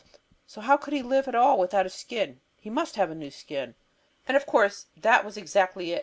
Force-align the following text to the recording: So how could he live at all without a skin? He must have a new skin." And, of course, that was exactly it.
So 0.47 0.61
how 0.61 0.77
could 0.77 0.95
he 0.95 1.03
live 1.03 1.27
at 1.27 1.35
all 1.35 1.59
without 1.59 1.85
a 1.85 1.89
skin? 1.91 2.41
He 2.57 2.71
must 2.71 2.95
have 2.95 3.11
a 3.11 3.13
new 3.13 3.29
skin." 3.29 3.75
And, 4.27 4.35
of 4.35 4.47
course, 4.47 4.87
that 4.97 5.23
was 5.23 5.37
exactly 5.37 5.91
it. 5.91 5.99